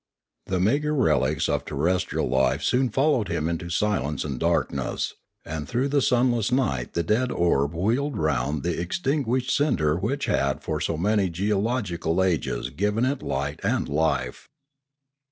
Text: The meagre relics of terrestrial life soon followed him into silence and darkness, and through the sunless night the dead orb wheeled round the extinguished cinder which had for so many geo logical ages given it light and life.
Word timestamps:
The 0.47 0.59
meagre 0.59 0.95
relics 0.95 1.47
of 1.47 1.63
terrestrial 1.63 2.27
life 2.27 2.63
soon 2.63 2.89
followed 2.89 3.27
him 3.27 3.47
into 3.47 3.69
silence 3.69 4.23
and 4.25 4.39
darkness, 4.39 5.13
and 5.45 5.67
through 5.69 5.89
the 5.89 6.01
sunless 6.01 6.51
night 6.51 6.93
the 6.93 7.03
dead 7.03 7.31
orb 7.31 7.75
wheeled 7.75 8.17
round 8.17 8.63
the 8.63 8.81
extinguished 8.81 9.51
cinder 9.55 9.95
which 9.95 10.25
had 10.25 10.63
for 10.63 10.81
so 10.81 10.97
many 10.97 11.29
geo 11.29 11.59
logical 11.59 12.23
ages 12.23 12.71
given 12.71 13.05
it 13.05 13.21
light 13.21 13.59
and 13.63 13.87
life. 13.87 14.49